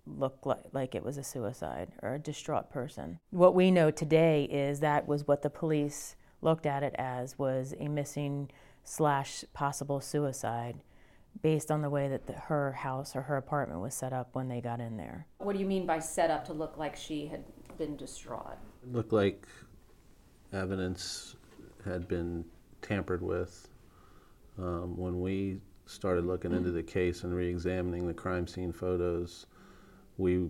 look 0.05 0.45
like, 0.45 0.63
like 0.71 0.95
it 0.95 1.03
was 1.03 1.17
a 1.17 1.23
suicide 1.23 1.91
or 2.01 2.13
a 2.13 2.19
distraught 2.19 2.69
person. 2.69 3.19
What 3.31 3.55
we 3.55 3.71
know 3.71 3.91
today 3.91 4.43
is 4.43 4.79
that 4.79 5.07
was 5.07 5.27
what 5.27 5.41
the 5.41 5.49
police 5.49 6.15
looked 6.41 6.65
at 6.65 6.83
it 6.83 6.95
as 6.97 7.37
was 7.37 7.73
a 7.79 7.87
missing 7.87 8.49
slash 8.83 9.43
possible 9.53 9.99
suicide 9.99 10.81
based 11.41 11.71
on 11.71 11.81
the 11.81 11.89
way 11.89 12.07
that 12.07 12.27
the, 12.27 12.33
her 12.33 12.71
house 12.73 13.15
or 13.15 13.21
her 13.21 13.37
apartment 13.37 13.81
was 13.81 13.93
set 13.93 14.13
up 14.13 14.29
when 14.33 14.47
they 14.47 14.61
got 14.61 14.79
in 14.79 14.97
there. 14.97 15.27
What 15.39 15.53
do 15.53 15.59
you 15.59 15.65
mean 15.65 15.85
by 15.85 15.99
set 15.99 16.29
up 16.31 16.45
to 16.45 16.53
look 16.53 16.77
like 16.77 16.95
she 16.95 17.27
had 17.27 17.43
been 17.77 17.95
distraught? 17.95 18.57
It 18.83 18.91
looked 18.91 19.13
like 19.13 19.47
evidence 20.53 21.35
had 21.85 22.07
been 22.07 22.45
tampered 22.81 23.21
with. 23.21 23.67
Um, 24.57 24.97
when 24.97 25.21
we 25.21 25.59
started 25.85 26.25
looking 26.25 26.51
into 26.51 26.71
the 26.71 26.83
case 26.83 27.23
and 27.23 27.33
re-examining 27.33 28.07
the 28.07 28.13
crime 28.13 28.47
scene 28.47 28.73
photos, 28.73 29.45
we 30.17 30.49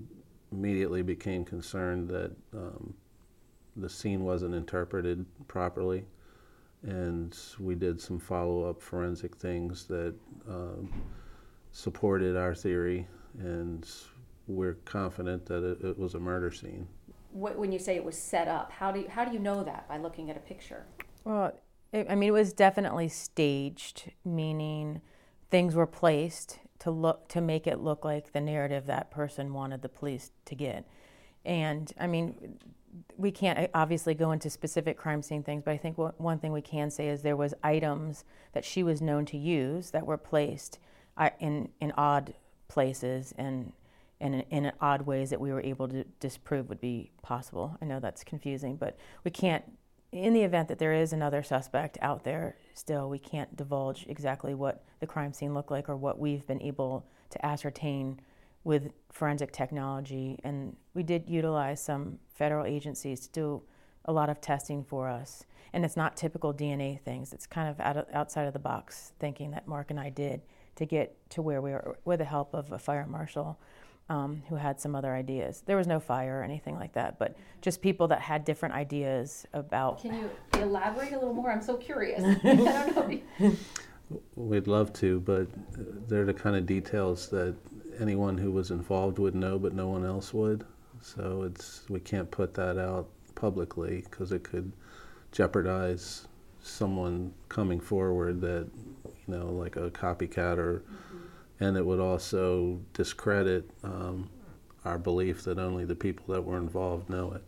immediately 0.51 1.01
became 1.01 1.43
concerned 1.43 2.09
that 2.09 2.31
um, 2.53 2.93
the 3.75 3.89
scene 3.89 4.23
wasn't 4.23 4.55
interpreted 4.55 5.25
properly 5.47 6.05
and 6.87 7.37
we 7.59 7.75
did 7.75 8.01
some 8.01 8.17
follow-up 8.17 8.81
forensic 8.81 9.35
things 9.35 9.85
that 9.85 10.15
um, 10.49 10.89
supported 11.71 12.37
our 12.37 12.55
theory, 12.55 13.07
and 13.37 13.87
we're 14.47 14.75
confident 14.85 15.45
that 15.45 15.63
it, 15.63 15.83
it, 15.83 15.99
was 15.99 16.15
a 16.15 16.19
murder 16.19 16.49
scene. 16.49 16.87
When 17.33 17.71
you 17.71 17.77
say 17.77 17.97
it 17.97 18.03
was 18.03 18.17
set 18.17 18.47
up, 18.47 18.71
how 18.71 18.91
do 18.91 19.01
you, 19.01 19.07
how 19.09 19.25
do 19.25 19.33
you 19.33 19.39
know 19.39 19.63
that 19.65 19.87
by 19.89 19.97
looking 19.97 20.29
at 20.29 20.37
a 20.37 20.39
picture? 20.39 20.85
Well, 21.25 21.53
it, 21.91 22.07
I 22.09 22.15
mean, 22.15 22.29
it 22.29 22.33
was 22.33 22.53
definitely 22.53 23.09
staged, 23.09 24.11
meaning 24.23 25.01
things 25.51 25.75
were 25.75 25.87
placed 25.87 26.59
to 26.79 26.91
look 26.91 27.27
to 27.29 27.41
make 27.41 27.67
it 27.67 27.79
look 27.79 28.05
like 28.05 28.31
the 28.31 28.39
narrative 28.41 28.85
that 28.85 29.11
person 29.11 29.53
wanted 29.53 29.81
the 29.81 29.89
police 29.89 30.31
to 30.45 30.55
get. 30.55 30.87
And 31.47 31.91
I 31.97 32.07
mean, 32.07 32.59
we 33.15 33.31
can't 33.31 33.57
uh, 33.57 33.67
obviously 33.73 34.13
go 34.13 34.31
into 34.31 34.49
specific 34.49 34.97
crime 34.97 35.23
scene 35.23 35.41
things, 35.41 35.63
but 35.65 35.71
I 35.71 35.77
think 35.77 35.97
one 35.97 36.39
thing 36.39 36.51
we 36.51 36.61
can 36.61 36.91
say 36.91 37.07
is 37.07 37.21
there 37.21 37.37
was 37.37 37.53
items 37.63 38.25
that 38.53 38.65
she 38.65 38.83
was 38.83 39.01
known 39.01 39.25
to 39.27 39.37
use 39.37 39.91
that 39.91 40.05
were 40.05 40.17
placed 40.17 40.77
uh, 41.17 41.31
in 41.39 41.69
in 41.79 41.93
odd 41.97 42.33
places 42.67 43.33
and 43.37 43.71
and 44.19 44.43
in 44.49 44.71
odd 44.81 45.03
ways 45.03 45.29
that 45.29 45.39
we 45.39 45.51
were 45.51 45.61
able 45.61 45.87
to 45.87 46.03
disprove 46.19 46.69
would 46.69 46.81
be 46.81 47.11
possible. 47.21 47.77
I 47.81 47.85
know 47.85 47.99
that's 47.99 48.23
confusing, 48.23 48.75
but 48.75 48.97
we 49.23 49.31
can't. 49.31 49.63
In 50.11 50.33
the 50.33 50.43
event 50.43 50.69
that 50.69 50.79
there 50.79 50.93
is 50.93 51.11
another 51.11 51.43
suspect 51.43 51.97
out 52.01 52.23
there, 52.23 52.55
still 52.73 53.09
we 53.09 53.19
can't 53.19 53.55
divulge 53.55 54.05
exactly 54.07 54.53
what 54.53 54.83
the 54.99 55.07
crime 55.07 55.33
scene 55.33 55.53
looked 55.53 55.71
like 55.71 55.89
or 55.89 55.97
what 55.97 56.17
we've 56.17 56.47
been 56.47 56.61
able 56.61 57.05
to 57.29 57.45
ascertain 57.45 58.19
with 58.67 58.91
forensic 59.13 59.53
technology, 59.53 60.37
and 60.43 60.75
we 60.93 61.01
did 61.01 61.29
utilize 61.29 61.81
some 61.81 62.19
federal 62.35 62.65
agencies 62.65 63.21
to 63.21 63.31
do 63.31 63.61
a 64.03 64.11
lot 64.11 64.29
of 64.29 64.41
testing 64.41 64.83
for 64.83 65.07
us. 65.07 65.45
And 65.71 65.85
it's 65.85 65.95
not 65.95 66.17
typical 66.17 66.53
DNA 66.53 66.99
things. 66.99 67.31
It's 67.31 67.47
kind 67.47 67.69
of, 67.69 67.79
out 67.79 67.95
of 67.95 68.05
outside 68.13 68.45
of 68.45 68.51
the 68.51 68.59
box 68.59 69.13
thinking 69.19 69.51
that 69.51 69.69
Mark 69.69 69.89
and 69.89 69.97
I 69.97 70.09
did 70.09 70.41
to 70.75 70.85
get 70.85 71.15
to 71.29 71.41
where 71.41 71.61
we 71.61 71.71
were 71.71 71.97
with 72.03 72.19
the 72.19 72.25
help 72.25 72.53
of 72.53 72.73
a 72.73 72.77
fire 72.77 73.07
marshal 73.07 73.57
um, 74.09 74.43
who 74.49 74.55
had 74.55 74.81
some 74.81 74.95
other 74.95 75.15
ideas. 75.15 75.63
There 75.65 75.77
was 75.77 75.87
no 75.87 76.01
fire 76.01 76.41
or 76.41 76.43
anything 76.43 76.75
like 76.75 76.91
that, 76.91 77.17
but 77.17 77.37
just 77.61 77.81
people 77.81 78.09
that 78.09 78.19
had 78.19 78.43
different 78.43 78.75
ideas 78.75 79.45
about. 79.53 80.01
Can 80.01 80.13
you 80.13 80.29
elaborate 80.61 81.13
a 81.13 81.19
little 81.19 81.33
more? 81.33 81.51
I'm 81.53 81.61
so 81.61 81.77
curious. 81.77 82.21
I 82.43 82.55
don't 82.55 83.39
know. 83.39 83.55
We'd 84.35 84.67
love 84.67 84.91
to, 84.93 85.21
but 85.21 85.47
they're 86.09 86.25
the 86.25 86.33
kind 86.33 86.57
of 86.57 86.65
details 86.65 87.29
that 87.29 87.55
anyone 87.99 88.37
who 88.37 88.51
was 88.51 88.71
involved 88.71 89.19
would 89.19 89.35
know, 89.35 89.57
but 89.59 89.73
no 89.73 89.87
one 89.87 90.05
else 90.05 90.33
would. 90.33 90.65
So 91.01 91.43
it's 91.43 91.83
we 91.89 91.99
can't 91.99 92.29
put 92.29 92.53
that 92.55 92.77
out 92.77 93.07
publicly 93.35 94.03
because 94.09 94.31
it 94.31 94.43
could 94.43 94.71
jeopardize 95.31 96.27
someone 96.61 97.33
coming 97.49 97.79
forward 97.79 98.41
that 98.41 98.67
you 99.05 99.11
know 99.27 99.45
like 99.47 99.75
a 99.75 99.89
copycat 99.91 100.57
or 100.57 100.79
mm-hmm. 100.79 101.63
and 101.63 101.77
it 101.77 101.85
would 101.85 101.99
also 101.99 102.79
discredit 102.93 103.69
um, 103.83 104.29
our 104.85 104.97
belief 104.97 105.43
that 105.43 105.59
only 105.59 105.85
the 105.85 105.95
people 105.95 106.33
that 106.33 106.41
were 106.41 106.57
involved 106.57 107.09
know 107.09 107.33
it. 107.33 107.43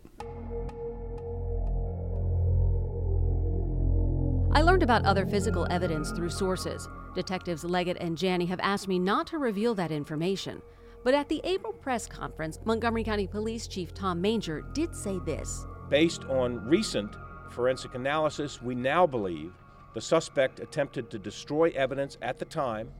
I 4.51 4.62
learned 4.62 4.84
about 4.84 5.06
other 5.06 5.25
physical 5.25 5.68
evidence 5.70 6.12
through 6.12 6.32
sources. 6.32 6.88
Detectives 7.15 7.63
Leggett 7.63 7.97
and 7.99 8.17
Janney 8.17 8.45
have 8.45 8.59
asked 8.61 8.87
me 8.87 8.99
not 8.99 9.27
to 9.27 9.37
reveal 9.37 9.73
that 9.75 9.91
information. 9.91 10.61
But 11.03 11.13
at 11.13 11.29
the 11.29 11.41
April 11.43 11.73
press 11.73 12.07
conference, 12.07 12.59
Montgomery 12.65 13.03
County 13.03 13.27
Police 13.27 13.67
Chief 13.67 13.93
Tom 13.93 14.21
Manger 14.21 14.61
did 14.73 14.95
say 14.95 15.19
this. 15.19 15.65
Based 15.89 16.23
on 16.25 16.65
recent 16.67 17.15
forensic 17.49 17.95
analysis, 17.95 18.61
we 18.61 18.75
now 18.75 19.07
believe 19.07 19.53
the 19.93 20.01
suspect 20.01 20.59
attempted 20.59 21.09
to 21.09 21.17
destroy 21.17 21.71
evidence 21.75 22.17
at 22.21 22.37
the 22.37 22.45
time 22.45 22.91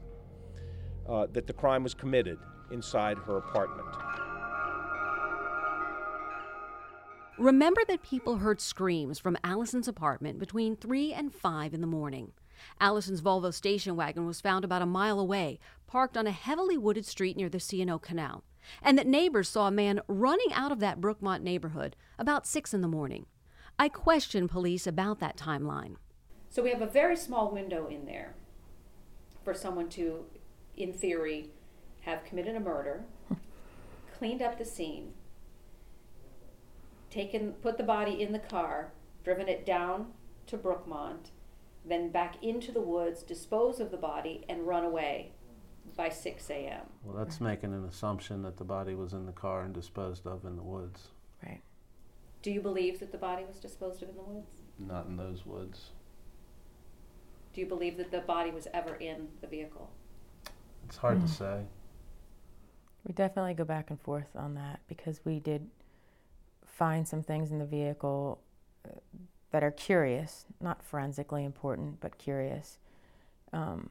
uh, 1.08 1.26
that 1.32 1.46
the 1.46 1.52
crime 1.52 1.82
was 1.82 1.94
committed 1.94 2.38
inside 2.70 3.18
her 3.18 3.36
apartment. 3.36 3.88
Remember 7.38 7.80
that 7.88 8.02
people 8.02 8.36
heard 8.36 8.60
screams 8.60 9.18
from 9.18 9.36
Alison's 9.42 9.88
apartment 9.88 10.38
between 10.38 10.76
3 10.76 11.14
and 11.14 11.34
5 11.34 11.72
in 11.72 11.80
the 11.80 11.86
morning. 11.86 12.32
Alison's 12.80 13.20
Volvo 13.20 13.52
station 13.52 13.96
wagon 13.96 14.26
was 14.26 14.40
found 14.40 14.64
about 14.64 14.82
a 14.82 14.86
mile 14.86 15.18
away, 15.18 15.58
parked 15.86 16.16
on 16.16 16.26
a 16.26 16.32
heavily 16.32 16.76
wooded 16.76 17.06
street 17.06 17.36
near 17.36 17.48
the 17.48 17.60
C&O 17.60 17.98
Canal, 17.98 18.44
and 18.82 18.96
that 18.98 19.06
neighbors 19.06 19.48
saw 19.48 19.68
a 19.68 19.72
man 19.72 20.00
running 20.06 20.52
out 20.52 20.72
of 20.72 20.80
that 20.80 21.00
Brookmont 21.00 21.42
neighborhood 21.42 21.96
about 22.18 22.46
6 22.46 22.74
in 22.74 22.80
the 22.80 22.88
morning. 22.88 23.26
I 23.78 23.88
questioned 23.88 24.50
police 24.50 24.86
about 24.86 25.20
that 25.20 25.36
timeline. 25.36 25.96
So 26.48 26.62
we 26.62 26.70
have 26.70 26.82
a 26.82 26.86
very 26.86 27.16
small 27.16 27.50
window 27.50 27.86
in 27.86 28.06
there 28.06 28.34
for 29.44 29.54
someone 29.54 29.88
to, 29.90 30.24
in 30.76 30.92
theory, 30.92 31.50
have 32.02 32.24
committed 32.24 32.56
a 32.56 32.60
murder, 32.60 33.04
cleaned 34.18 34.42
up 34.42 34.58
the 34.58 34.64
scene, 34.64 35.12
taken, 37.10 37.52
put 37.54 37.78
the 37.78 37.84
body 37.84 38.20
in 38.20 38.32
the 38.32 38.38
car, 38.38 38.92
driven 39.24 39.48
it 39.48 39.64
down 39.64 40.08
to 40.46 40.58
Brookmont, 40.58 41.30
then 41.84 42.10
back 42.10 42.42
into 42.42 42.72
the 42.72 42.80
woods, 42.80 43.22
dispose 43.22 43.80
of 43.80 43.90
the 43.90 43.96
body, 43.96 44.44
and 44.48 44.66
run 44.66 44.84
away 44.84 45.32
by 45.96 46.08
6 46.08 46.50
a.m. 46.50 46.82
Well, 47.02 47.16
that's 47.16 47.40
making 47.40 47.72
an 47.72 47.84
assumption 47.84 48.42
that 48.42 48.56
the 48.56 48.64
body 48.64 48.94
was 48.94 49.12
in 49.12 49.26
the 49.26 49.32
car 49.32 49.62
and 49.62 49.74
disposed 49.74 50.26
of 50.26 50.44
in 50.44 50.56
the 50.56 50.62
woods. 50.62 51.08
Right. 51.44 51.60
Do 52.42 52.50
you 52.50 52.60
believe 52.60 53.00
that 53.00 53.12
the 53.12 53.18
body 53.18 53.44
was 53.44 53.58
disposed 53.58 54.02
of 54.02 54.10
in 54.10 54.16
the 54.16 54.22
woods? 54.22 54.50
Not 54.78 55.06
in 55.06 55.16
those 55.16 55.44
woods. 55.44 55.90
Do 57.52 57.60
you 57.60 57.66
believe 57.66 57.96
that 57.96 58.10
the 58.10 58.20
body 58.20 58.50
was 58.50 58.68
ever 58.72 58.94
in 58.94 59.28
the 59.40 59.46
vehicle? 59.46 59.90
It's 60.86 60.96
hard 60.96 61.20
to 61.20 61.28
say. 61.28 61.62
We 63.06 63.12
definitely 63.12 63.54
go 63.54 63.64
back 63.64 63.90
and 63.90 64.00
forth 64.00 64.28
on 64.36 64.54
that 64.54 64.80
because 64.88 65.20
we 65.24 65.40
did 65.40 65.66
find 66.64 67.06
some 67.06 67.22
things 67.22 67.50
in 67.50 67.58
the 67.58 67.66
vehicle 67.66 68.40
uh, 68.86 68.92
that 69.50 69.62
are 69.64 69.70
curious, 69.70 70.44
not 70.60 70.82
forensically 70.82 71.44
important, 71.44 72.00
but 72.00 72.18
curious. 72.18 72.78
Um, 73.52 73.90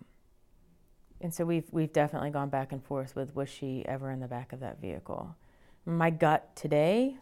and 1.21 1.33
so 1.33 1.43
we've 1.45 1.67
we've 1.71 1.91
definitely 1.91 2.29
gone 2.29 2.49
back 2.49 2.71
and 2.71 2.83
forth 2.83 3.15
with 3.15 3.35
was 3.35 3.49
she 3.49 3.85
ever 3.85 4.09
in 4.09 4.19
the 4.19 4.27
back 4.27 4.53
of 4.53 4.59
that 4.61 4.79
vehicle? 4.79 5.35
My 5.85 6.09
gut 6.09 6.55
today 6.55 7.17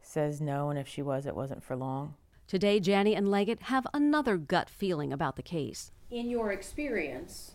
says 0.00 0.40
no, 0.40 0.70
and 0.70 0.78
if 0.78 0.86
she 0.86 1.02
was, 1.02 1.26
it 1.26 1.34
wasn't 1.34 1.62
for 1.62 1.76
long. 1.76 2.14
Today, 2.46 2.80
Janney 2.80 3.14
and 3.14 3.30
Leggett 3.30 3.62
have 3.64 3.86
another 3.94 4.36
gut 4.36 4.68
feeling 4.68 5.12
about 5.12 5.36
the 5.36 5.42
case. 5.42 5.90
In 6.10 6.28
your 6.28 6.52
experience, 6.52 7.52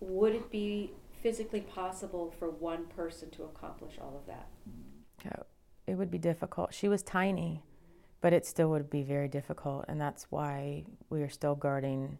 would 0.00 0.34
it 0.34 0.50
be 0.50 0.92
physically 1.22 1.60
possible 1.60 2.32
for 2.38 2.50
one 2.50 2.86
person 2.86 3.30
to 3.30 3.44
accomplish 3.44 3.94
all 4.00 4.16
of 4.16 4.26
that? 4.26 4.48
It 5.86 5.94
would 5.94 6.10
be 6.10 6.18
difficult. 6.18 6.72
She 6.72 6.88
was 6.88 7.02
tiny, 7.02 7.62
but 8.20 8.32
it 8.32 8.44
still 8.44 8.68
would 8.70 8.90
be 8.90 9.02
very 9.02 9.28
difficult, 9.28 9.84
and 9.88 10.00
that's 10.00 10.26
why 10.30 10.84
we 11.08 11.22
are 11.22 11.28
still 11.28 11.54
guarding 11.54 12.18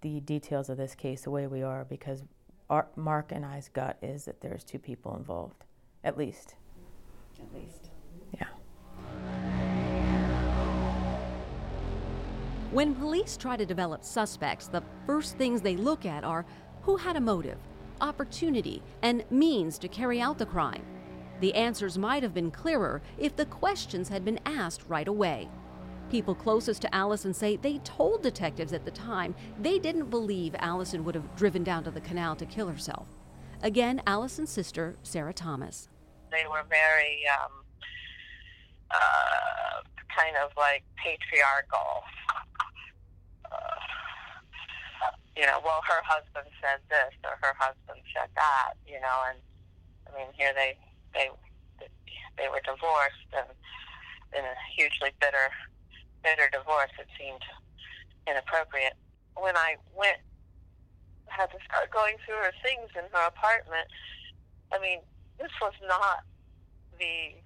the 0.00 0.20
details 0.20 0.68
of 0.68 0.76
this 0.76 0.94
case 0.94 1.22
the 1.22 1.30
way 1.30 1.46
we 1.46 1.62
are 1.62 1.84
because 1.84 2.22
our, 2.70 2.86
Mark 2.96 3.32
and 3.32 3.44
I's 3.44 3.68
gut 3.68 3.96
is 4.02 4.24
that 4.26 4.40
there's 4.40 4.64
two 4.64 4.78
people 4.78 5.16
involved, 5.16 5.64
at 6.04 6.18
least. 6.18 6.54
At 7.40 7.54
least. 7.54 7.90
Yeah. 8.34 8.48
When 12.70 12.94
police 12.94 13.36
try 13.36 13.56
to 13.56 13.64
develop 13.64 14.04
suspects, 14.04 14.66
the 14.66 14.82
first 15.06 15.36
things 15.36 15.62
they 15.62 15.76
look 15.76 16.04
at 16.04 16.24
are 16.24 16.44
who 16.82 16.96
had 16.96 17.16
a 17.16 17.20
motive, 17.20 17.58
opportunity, 18.00 18.82
and 19.02 19.24
means 19.30 19.78
to 19.78 19.88
carry 19.88 20.20
out 20.20 20.38
the 20.38 20.46
crime. 20.46 20.84
The 21.40 21.54
answers 21.54 21.96
might 21.96 22.22
have 22.22 22.34
been 22.34 22.50
clearer 22.50 23.00
if 23.16 23.36
the 23.36 23.46
questions 23.46 24.08
had 24.08 24.24
been 24.24 24.40
asked 24.44 24.82
right 24.88 25.06
away. 25.06 25.48
People 26.10 26.34
closest 26.34 26.82
to 26.82 26.94
Alison 26.94 27.34
say 27.34 27.56
they 27.56 27.78
told 27.78 28.22
detectives 28.22 28.72
at 28.72 28.84
the 28.84 28.90
time 28.90 29.34
they 29.60 29.78
didn't 29.78 30.10
believe 30.10 30.56
Alison 30.58 31.04
would 31.04 31.14
have 31.14 31.36
driven 31.36 31.62
down 31.62 31.84
to 31.84 31.90
the 31.90 32.00
canal 32.00 32.34
to 32.36 32.46
kill 32.46 32.68
herself. 32.68 33.06
Again, 33.62 34.02
Alison's 34.06 34.50
sister, 34.50 34.96
Sarah 35.02 35.34
Thomas. 35.34 35.88
They 36.30 36.44
were 36.50 36.64
very 36.68 37.22
um, 37.28 37.52
uh, 38.90 39.82
kind 40.16 40.36
of 40.42 40.50
like 40.56 40.82
patriarchal. 40.96 42.02
Uh, 43.50 43.58
you 45.36 45.46
know, 45.46 45.60
well, 45.64 45.82
her 45.86 46.02
husband 46.04 46.46
said 46.60 46.80
this 46.88 47.14
or 47.24 47.36
her 47.42 47.54
husband 47.58 48.00
said 48.14 48.28
that. 48.34 48.74
You 48.86 49.00
know, 49.00 49.22
and 49.28 49.38
I 50.08 50.18
mean, 50.18 50.28
here 50.36 50.52
they 50.54 50.76
they 51.14 51.28
they 52.36 52.48
were 52.48 52.62
divorced 52.62 53.28
and 53.34 53.50
in 54.36 54.44
a 54.44 54.54
hugely 54.76 55.10
bitter 55.20 55.50
bitter 56.22 56.50
divorce. 56.52 56.92
It 56.98 57.08
seemed 57.18 57.42
inappropriate. 58.26 58.94
When 59.38 59.56
I 59.56 59.76
went, 59.94 60.18
had 61.30 61.50
to 61.54 61.58
start 61.64 61.90
going 61.94 62.18
through 62.26 62.42
her 62.42 62.54
things 62.62 62.90
in 62.98 63.06
her 63.14 63.24
apartment. 63.28 63.86
I 64.72 64.78
mean, 64.82 65.00
this 65.38 65.52
was 65.62 65.74
not 65.86 66.26
the 66.98 67.38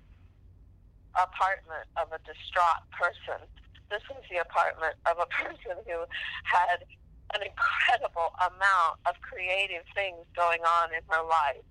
apartment 1.15 1.85
of 2.01 2.09
a 2.11 2.21
distraught 2.25 2.85
person. 2.97 3.45
This 3.93 4.01
was 4.09 4.25
the 4.33 4.41
apartment 4.41 4.97
of 5.05 5.21
a 5.21 5.29
person 5.39 5.77
who 5.85 6.09
had 6.49 6.81
an 7.37 7.45
incredible 7.45 8.33
amount 8.41 9.01
of 9.05 9.17
creative 9.21 9.85
things 9.93 10.25
going 10.37 10.65
on 10.65 10.93
in 10.97 11.05
her 11.09 11.25
life. 11.25 11.65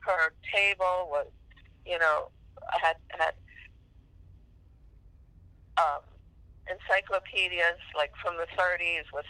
Her 0.00 0.32
table 0.52 1.08
was, 1.10 1.26
you 1.84 1.98
know, 1.98 2.28
had 2.80 2.96
had 3.10 3.34
um, 5.78 6.02
encyclopedias 6.68 7.80
like 7.96 8.12
from 8.22 8.36
the 8.36 8.46
30s 8.56 9.08
with 9.12 9.26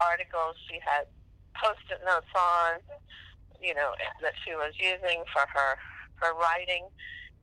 articles 0.00 0.56
she 0.68 0.78
had 0.82 1.06
post-it 1.54 2.00
notes 2.06 2.30
on, 2.34 2.80
you 3.60 3.74
know, 3.74 3.92
that 4.22 4.32
she 4.44 4.54
was 4.54 4.72
using 4.78 5.22
for 5.32 5.46
her 5.52 5.78
her 6.22 6.34
writing. 6.38 6.86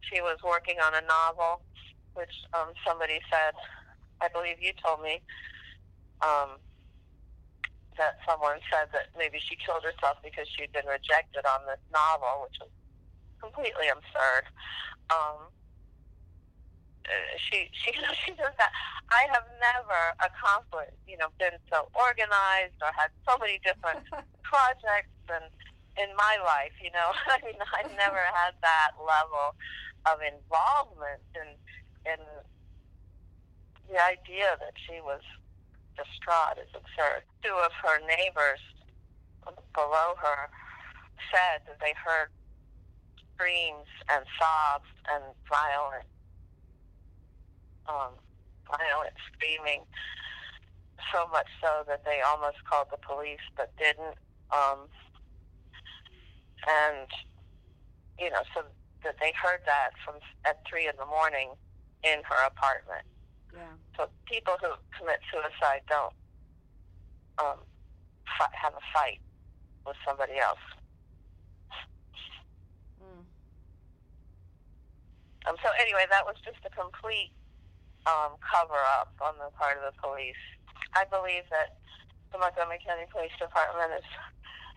She 0.02 0.22
was 0.22 0.38
working 0.44 0.80
on 0.80 0.96
a 0.96 1.04
novel, 1.06 1.62
which 2.14 2.32
um, 2.54 2.72
somebody 2.88 3.20
said, 3.30 3.54
I 4.22 4.28
believe 4.30 4.58
you 4.62 4.72
told 4.84 5.02
me, 5.02 5.22
um, 6.22 6.60
that 8.00 8.18
someone 8.24 8.64
said 8.72 8.88
that 8.96 9.12
maybe 9.20 9.38
she 9.44 9.60
killed 9.60 9.84
herself 9.84 10.18
because 10.24 10.48
she'd 10.56 10.72
been 10.72 10.88
rejected 10.88 11.44
on 11.44 11.68
this 11.68 11.84
novel, 11.92 12.48
which 12.48 12.58
was 12.64 12.72
completely 13.44 13.92
absurd. 13.92 14.48
Um, 15.12 15.52
she 17.52 17.68
she 17.84 17.92
she 18.24 18.32
does 18.34 18.56
that. 18.58 18.72
I 19.12 19.28
have 19.36 19.46
never 19.60 20.16
accomplished, 20.24 20.98
you 21.06 21.20
know, 21.20 21.30
been 21.38 21.60
so 21.68 21.92
organized 21.94 22.80
or 22.82 22.90
had 22.96 23.12
so 23.28 23.36
many 23.38 23.60
different 23.62 24.06
projects 24.48 25.14
and 25.28 25.52
in 26.00 26.16
my 26.16 26.40
life, 26.40 26.74
you 26.80 26.92
know. 26.96 27.12
I 27.36 27.44
mean, 27.44 27.60
I've 27.60 27.92
never 28.00 28.24
had 28.32 28.56
that 28.64 28.96
level 28.96 29.60
of 30.08 30.24
involvement 30.24 31.22
in 31.36 31.50
in 32.08 32.22
the 33.92 34.00
idea 34.00 34.56
that 34.62 34.78
she 34.88 35.02
was 35.02 35.22
distraught 36.00 36.56
is 36.58 36.72
absurd. 36.72 37.28
Two 37.44 37.56
of 37.60 37.72
her 37.84 38.00
neighbors 38.08 38.64
below 39.76 40.16
her 40.16 40.48
said 41.28 41.62
that 41.68 41.80
they 41.84 41.94
heard 42.00 42.32
screams 43.36 43.88
and 44.12 44.24
sobs 44.40 44.88
and 45.12 45.24
violent 45.48 46.08
um, 47.88 48.14
violent 48.70 49.16
screaming, 49.34 49.82
so 51.12 51.26
much 51.32 51.48
so 51.62 51.84
that 51.88 52.06
they 52.06 52.22
almost 52.22 52.58
called 52.70 52.88
the 52.92 53.02
police 53.02 53.42
but 53.58 53.74
didn't. 53.78 54.16
Um, 54.54 54.86
and 56.68 57.08
you 58.20 58.30
know, 58.30 58.44
so 58.54 58.62
that 59.04 59.16
they 59.20 59.34
heard 59.42 59.62
that 59.66 59.92
from 60.06 60.16
at 60.46 60.60
three 60.70 60.88
in 60.88 60.94
the 61.00 61.06
morning 61.06 61.52
in 62.04 62.22
her 62.24 62.46
apartment. 62.46 63.06
Yeah. 63.54 63.74
So 63.98 64.10
people 64.26 64.56
who 64.62 64.74
commit 64.98 65.20
suicide 65.32 65.82
don't 65.90 66.14
um, 67.40 67.60
fi- 68.38 68.54
have 68.54 68.74
a 68.74 68.84
fight 68.94 69.20
with 69.86 69.98
somebody 70.06 70.38
else. 70.38 70.62
Mm. 73.02 73.24
Um, 75.50 75.56
so 75.64 75.70
anyway, 75.82 76.06
that 76.10 76.26
was 76.26 76.36
just 76.46 76.62
a 76.66 76.70
complete 76.70 77.32
um, 78.06 78.38
cover 78.40 78.80
up 79.00 79.14
on 79.22 79.34
the 79.42 79.50
part 79.58 79.78
of 79.78 79.84
the 79.84 79.96
police. 79.98 80.40
I 80.94 81.06
believe 81.10 81.44
that 81.50 81.78
the 82.32 82.38
Montgomery 82.38 82.80
County 82.86 83.10
Police 83.10 83.34
Department 83.40 83.98
is 83.98 84.08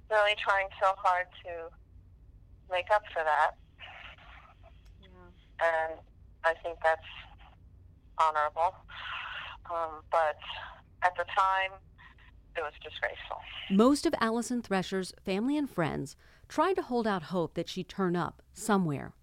really 0.08 0.36
trying 0.40 0.68
so 0.80 0.96
hard 0.96 1.28
to 1.44 1.68
make 2.70 2.88
up 2.92 3.02
for 3.12 3.24
that. 3.24 3.56
And 5.62 6.00
I 6.42 6.54
think 6.62 6.78
that's 6.82 7.06
honorable. 8.28 8.74
Um, 9.70 10.02
but 10.10 10.38
at 11.02 11.14
the 11.16 11.24
time, 11.36 11.72
it 12.56 12.60
was 12.60 12.72
disgraceful. 12.82 13.38
Most 13.70 14.06
of 14.06 14.14
Alison 14.20 14.62
Thresher's 14.62 15.12
family 15.24 15.56
and 15.56 15.68
friends 15.68 16.16
tried 16.48 16.74
to 16.74 16.82
hold 16.82 17.06
out 17.06 17.24
hope 17.24 17.54
that 17.54 17.68
she'd 17.68 17.88
turn 17.88 18.16
up 18.16 18.42
somewhere. 18.52 19.14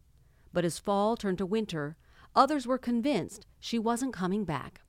But 0.52 0.66
as 0.66 0.80
fall 0.80 1.16
turned 1.16 1.38
to 1.38 1.46
winter, 1.46 1.96
Others 2.36 2.68
were 2.68 2.78
convinced 2.78 3.46
she 3.60 3.80
wasn't 3.80 4.14
coming 4.14 4.44
back. 4.46 4.82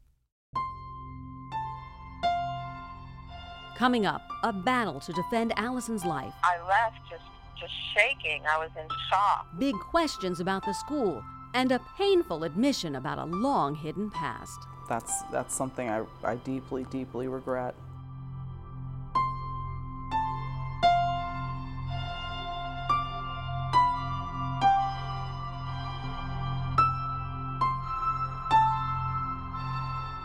Coming 3.76 4.04
up, 4.04 4.22
a 4.42 4.52
battle 4.52 5.00
to 5.00 5.12
defend 5.12 5.58
Alison's 5.58 6.04
life. 6.04 6.34
I 6.44 6.60
left 6.68 6.98
just 7.10 7.22
just 7.58 7.72
shaking. 7.94 8.42
I 8.48 8.58
was 8.58 8.70
in 8.76 8.86
shock. 9.10 9.46
Big 9.58 9.74
questions 9.74 10.40
about 10.40 10.64
the 10.64 10.72
school 10.72 11.22
and 11.54 11.72
a 11.72 11.80
painful 11.96 12.44
admission 12.44 12.96
about 12.96 13.18
a 13.18 13.24
long 13.24 13.74
hidden 13.74 14.10
past. 14.10 14.66
That's 14.88 15.22
that's 15.30 15.54
something 15.54 15.88
I, 15.88 16.04
I 16.24 16.36
deeply, 16.36 16.84
deeply 16.84 17.28
regret. 17.28 17.74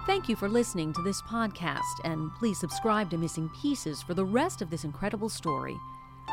Thank 0.06 0.30
you 0.30 0.36
for 0.36 0.48
listening 0.48 0.94
to 0.94 1.02
this 1.02 1.22
podcast, 1.24 1.82
and 2.04 2.34
please 2.36 2.60
subscribe 2.60 3.10
to 3.10 3.18
Missing 3.18 3.50
Pieces 3.62 4.02
for 4.02 4.14
the 4.14 4.24
rest 4.24 4.62
of 4.62 4.70
this 4.70 4.84
incredible 4.84 5.30
story. 5.30 5.76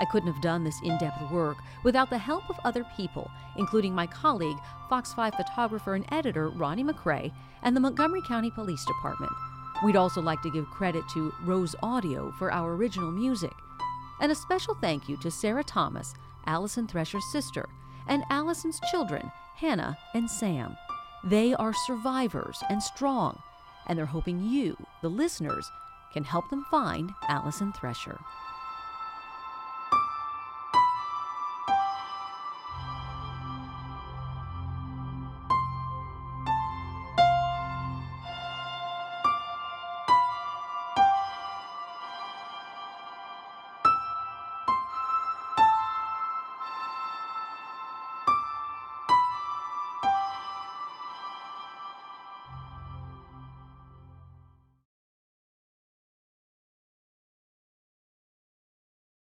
I 0.02 0.04
couldn't 0.04 0.32
have 0.32 0.42
done 0.42 0.64
this 0.64 0.80
in 0.82 0.98
depth 0.98 1.30
work 1.30 1.58
without 1.84 2.10
the 2.10 2.18
help 2.18 2.50
of 2.50 2.58
other 2.64 2.84
people, 2.96 3.30
including 3.56 3.94
my 3.94 4.08
colleague, 4.08 4.56
Fox 4.88 5.14
5 5.14 5.32
photographer 5.36 5.94
and 5.94 6.04
editor 6.10 6.48
Ronnie 6.48 6.82
McCrae, 6.82 7.32
and 7.62 7.76
the 7.76 7.80
Montgomery 7.80 8.20
County 8.26 8.50
Police 8.50 8.84
Department. 8.84 9.30
We'd 9.84 9.94
also 9.94 10.20
like 10.20 10.42
to 10.42 10.50
give 10.50 10.66
credit 10.66 11.04
to 11.14 11.32
Rose 11.44 11.76
Audio 11.84 12.32
for 12.32 12.52
our 12.52 12.74
original 12.74 13.12
music. 13.12 13.52
And 14.20 14.32
a 14.32 14.34
special 14.34 14.74
thank 14.74 15.08
you 15.08 15.16
to 15.18 15.30
Sarah 15.30 15.62
Thomas, 15.62 16.14
Alison 16.46 16.88
Thresher's 16.88 17.30
sister, 17.30 17.68
and 18.08 18.24
Alison's 18.28 18.80
children, 18.90 19.30
Hannah 19.54 19.96
and 20.14 20.28
Sam. 20.28 20.76
They 21.22 21.54
are 21.54 21.72
survivors 21.72 22.58
and 22.68 22.82
strong, 22.82 23.40
and 23.86 23.96
they're 23.96 24.06
hoping 24.06 24.42
you, 24.42 24.76
the 25.00 25.10
listeners, 25.10 25.70
can 26.12 26.24
help 26.24 26.50
them 26.50 26.66
find 26.72 27.12
Alison 27.28 27.72
Thresher. 27.72 28.18